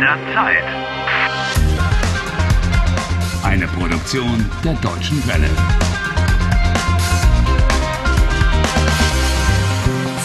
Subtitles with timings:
[0.00, 0.64] der Zeit.
[3.44, 5.50] Eine Produktion der Deutschen Welle.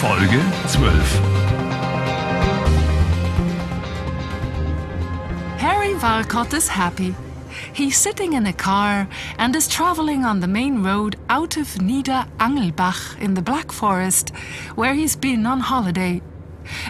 [0.00, 1.20] Folge 12.
[5.58, 7.14] Harry Walcott is happy.
[7.74, 9.06] He's sitting in a car
[9.38, 14.30] and is traveling on the main road out of Nieder Angelbach in the Black Forest,
[14.74, 16.22] where he's been on holiday.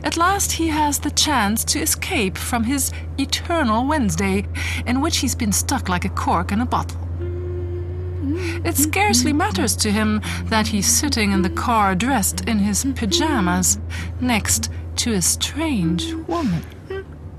[0.03, 4.47] At last, he has the chance to escape from his eternal Wednesday,
[4.87, 7.01] in which he's been stuck like a cork in a bottle.
[8.65, 13.79] It scarcely matters to him that he's sitting in the car dressed in his pajamas
[14.21, 16.65] next to a strange woman.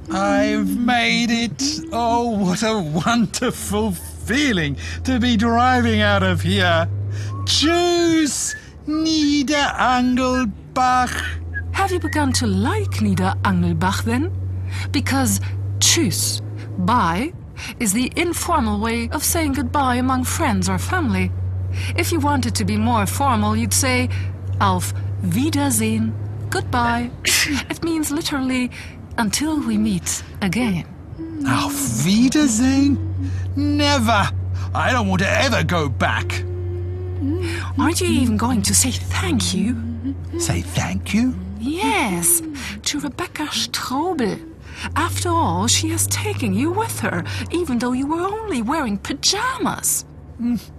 [0.09, 1.61] I've made it.
[1.91, 6.87] Oh, what a wonderful feeling to be driving out of here.
[7.43, 8.55] Tschüss,
[8.87, 11.36] Niederangelbach.
[11.87, 14.29] Have you begun to like Nieder Angelbach then?
[14.91, 15.39] Because
[15.79, 16.41] tschüss,
[16.85, 17.31] bye,
[17.79, 21.31] is the informal way of saying goodbye among friends or family.
[21.95, 24.09] If you wanted to be more formal, you'd say
[24.59, 26.13] auf Wiedersehen,
[26.49, 27.09] goodbye.
[27.69, 28.69] it means literally
[29.17, 30.85] until we meet again.
[31.47, 32.97] Auf Wiedersehen?
[33.55, 34.29] Never.
[34.75, 36.43] I don't want to ever go back.
[37.79, 40.13] Aren't you even going to say thank you?
[40.37, 41.46] Say thank you?
[41.59, 42.41] Yes,
[42.83, 44.39] to Rebecca Strobel.
[44.95, 50.05] After all, she has taken you with her, even though you were only wearing pajamas.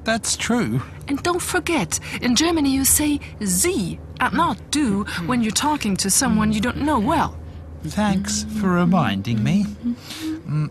[0.05, 0.81] That's true.
[1.09, 6.11] And don't forget, in Germany you say Sie and not du when you're talking to
[6.11, 7.37] someone you don't know well.
[7.85, 9.65] Thanks for reminding me.
[9.65, 10.71] Mm,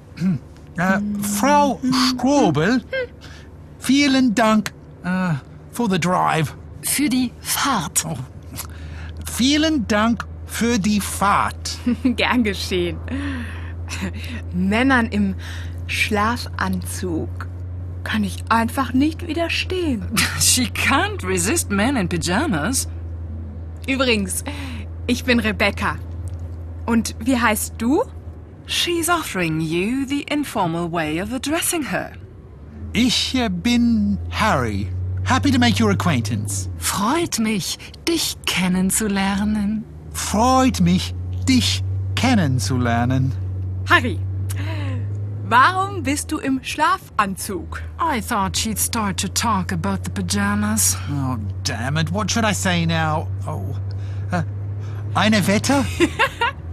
[0.80, 2.81] uh, Frau Strobel,
[3.80, 4.72] vielen Dank
[5.03, 5.35] uh,
[5.72, 6.55] for the drive.
[6.81, 8.05] Für die Fahrt.
[9.38, 11.77] Vielen Dank für die Fahrt.
[12.03, 12.97] Gern geschehen.
[14.52, 15.35] Männern im
[15.85, 17.47] Schlafanzug
[18.03, 20.07] kann ich einfach nicht widerstehen.
[20.39, 22.88] She can't resist men in pajamas.
[23.88, 24.44] Übrigens,
[25.06, 25.97] ich bin Rebecca.
[26.88, 28.06] Und wie heißt du?
[28.66, 32.13] She's offering you the informal way of addressing her.
[32.91, 34.88] Ich bin Harry.
[35.27, 36.69] Happy to make your acquaintance.
[36.77, 39.83] Freut mich, dich kennenzulernen.
[40.13, 41.13] Freut mich,
[41.45, 41.83] dich
[42.15, 43.33] kennenzulernen.
[43.89, 44.21] Harry,
[45.43, 47.83] warum bist du im Schlafanzug?
[47.99, 50.95] I thought she'd start to talk about the pajamas.
[51.11, 52.09] Oh, damn it.
[52.09, 53.27] What should I say now?
[53.45, 53.75] Oh.
[54.31, 54.44] Uh,
[55.13, 55.85] eine Wette?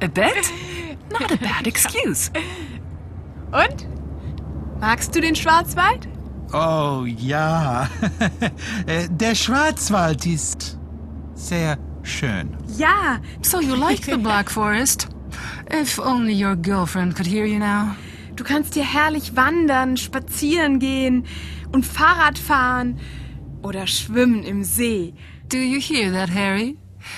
[0.00, 0.52] A bet?
[1.10, 2.30] Not a bad excuse.
[3.50, 3.88] Und?
[4.78, 6.06] Magst du den Schwarzwald?
[6.54, 7.88] Oh ja.
[8.86, 10.78] Äh, Der Schwarzwald ist
[11.34, 12.50] sehr schön.
[12.78, 15.08] Ja, So you like the Black Forest?
[15.72, 17.96] If only your girlfriend could hear you now.
[18.36, 21.24] du kannst hier herrlich wandern, spazieren gehen
[21.72, 22.98] und Fahrrad fahren
[23.62, 25.14] oder schwimmen im See.
[25.48, 26.76] Do you hear that, Harry?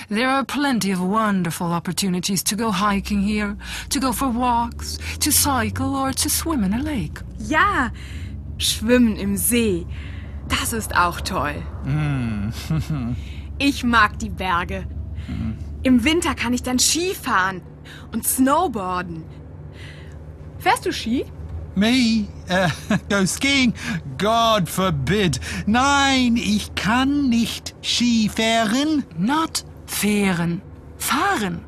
[0.09, 3.55] There are plenty of wonderful opportunities to go hiking here,
[3.89, 7.21] to go for walks, to cycle, or to swim in a lake.
[7.39, 7.89] Ja,
[8.57, 9.85] schwimmen im See.
[10.47, 11.55] Das ist auch toll.
[13.59, 14.85] Ich mag die Berge.
[15.81, 17.61] Im Winter kann ich dann Ski fahren
[18.13, 19.23] und Snowboarden.
[20.59, 21.25] Fährst du Ski?
[21.75, 22.27] Me?
[22.47, 22.69] Äh,
[23.09, 23.73] go skiing?
[24.17, 25.39] God forbid.
[25.65, 29.05] Nein, ich kann nicht Ski fahren.
[29.17, 30.61] Not fahren.
[30.97, 31.61] Fahren.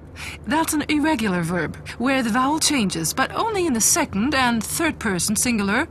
[0.47, 4.99] That's an irregular verb, where the vowel changes, but only in the second and third
[4.99, 5.87] person singular.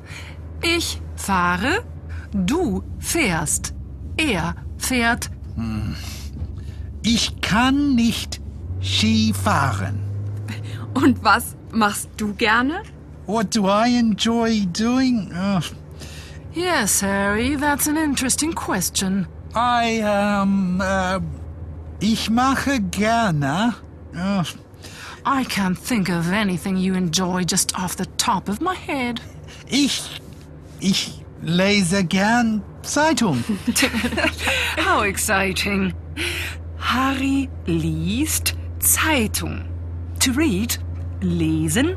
[0.62, 1.84] Ich fahre,
[2.32, 3.74] du fährst,
[4.16, 5.30] er fährt.
[7.02, 8.40] Ich kann nicht
[8.80, 10.00] Ski fahren.
[10.94, 12.82] Und was machst du gerne?
[13.26, 15.30] What do I enjoy doing?
[15.32, 15.60] Uh,
[16.54, 19.26] Yes, Harry, that's an interesting question.
[19.54, 21.20] I, um, uh,
[22.00, 23.74] ich mache gerne.
[24.14, 24.42] Uh,
[25.24, 29.20] I can't think of anything you enjoy just off the top of my head.
[29.68, 30.20] ich,
[30.80, 33.42] ich lese gern Zeitung.
[34.76, 35.94] How exciting.
[36.78, 39.64] Harry liest Zeitung.
[40.20, 40.78] To read,
[41.20, 41.96] lesen,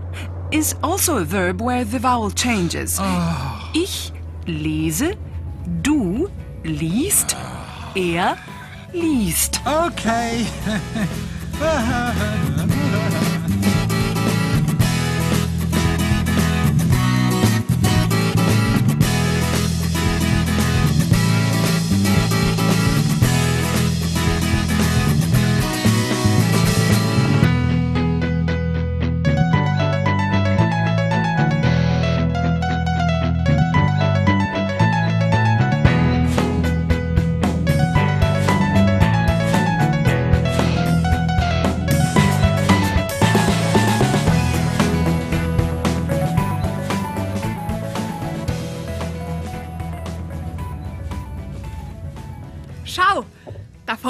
[0.52, 3.00] is also a verb where the vowel changes.
[3.74, 4.12] Ich
[4.46, 5.16] lese,
[5.82, 6.30] du
[6.64, 7.36] liest,
[7.96, 8.38] er
[8.94, 9.62] liest.
[9.66, 10.46] Okay.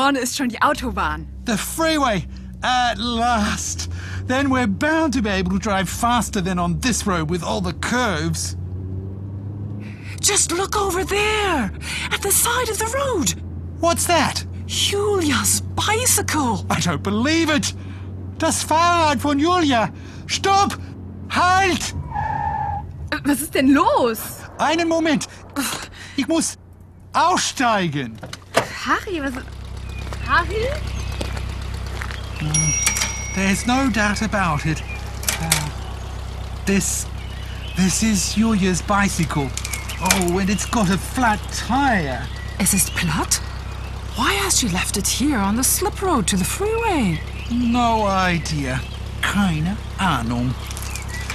[0.01, 1.27] vorne ist schon die Autobahn.
[1.45, 2.25] The freeway!
[2.63, 3.89] At last!
[4.27, 7.61] Then we're bound to be able to drive faster than on this road with all
[7.61, 8.57] the curves.
[10.19, 11.71] Just look over there,
[12.11, 13.35] at the side of the road.
[13.79, 14.43] What's that?
[14.65, 16.65] Julia's bicycle.
[16.69, 17.73] I don't believe it!
[18.39, 19.91] Das Fahrrad von Julia!
[20.25, 20.73] Stopp!
[21.29, 21.93] Halt!
[23.23, 24.19] Was ist denn los?
[24.57, 25.27] Einen Moment!
[26.15, 26.57] Ich muss
[27.13, 28.17] aussteigen!
[28.83, 29.33] Harry, was
[30.31, 30.47] ist...
[30.47, 30.81] Harry?
[33.35, 34.81] There's no doubt about it.
[35.41, 35.69] Uh,
[36.65, 37.05] this.
[37.77, 39.49] This is Julia's bicycle.
[40.01, 42.27] Oh, and it's got a flat tire.
[42.59, 43.35] Es ist platt?
[44.17, 47.19] Why has she left it here on the slip road to the freeway?
[47.49, 48.81] No idea.
[49.21, 50.53] Keine Ahnung.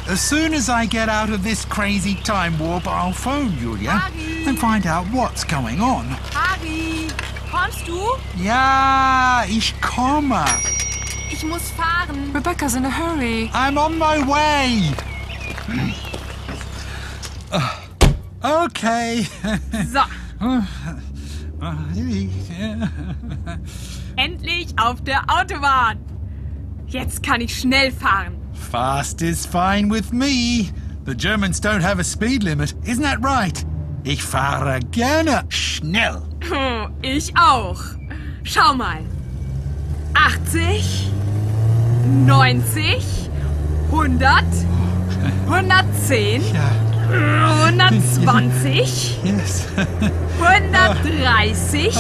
[0.09, 4.45] As soon as I get out of this crazy time warp, I'll phone Julia Harry.
[4.47, 6.07] and find out what's going on.
[7.57, 7.99] Kommst du?
[8.43, 10.45] Ja, ich komme.
[11.33, 12.31] Ich muss fahren.
[12.35, 13.51] Rebecca's in a hurry.
[13.55, 14.93] I'm on my way.
[18.43, 19.27] okay.
[19.91, 20.01] So,
[24.17, 25.99] endlich auf der Autobahn.
[26.89, 28.37] Jetzt kann ich schnell fahren.
[28.53, 30.71] Fast is fine with me.
[31.07, 33.65] The Germans don't have a speed limit, isn't that right?
[34.05, 36.26] Ich fahre gerne schnell.
[36.45, 37.81] Oh, ich auch.
[38.45, 39.01] Schau mal.
[40.15, 41.11] 80,
[42.27, 43.31] 90,
[43.91, 44.45] 100,
[45.49, 46.71] 110, Ja,
[47.67, 49.67] 120, yes.
[50.41, 51.97] 130,